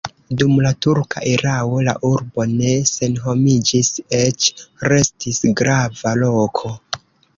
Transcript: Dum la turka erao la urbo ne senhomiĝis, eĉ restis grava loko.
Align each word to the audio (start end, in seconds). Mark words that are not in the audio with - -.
Dum 0.41 0.53
la 0.65 0.69
turka 0.85 1.21
erao 1.31 1.83
la 1.89 1.93
urbo 2.11 2.45
ne 2.55 2.71
senhomiĝis, 2.93 3.91
eĉ 4.23 4.49
restis 4.95 5.41
grava 5.61 6.15
loko. 6.25 6.73